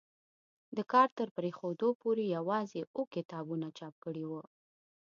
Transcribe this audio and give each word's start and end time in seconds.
د 0.75 0.77
کار 0.91 1.07
تر 1.17 1.27
پرېښودو 1.37 1.87
پورې 2.01 2.23
یوازې 2.37 2.81
اووه 2.95 3.11
کتابونه 3.15 3.67
چاپ 3.77 3.95
کړي 4.03 4.23
وو. 4.29 4.41